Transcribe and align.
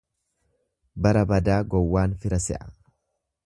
Bara 1.07 1.23
badaa 1.33 1.59
gowwaan 1.75 2.19
fira 2.25 2.41
se'a. 2.49 2.69